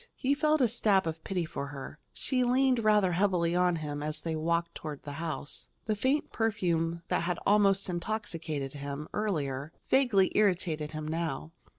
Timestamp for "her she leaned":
1.67-2.83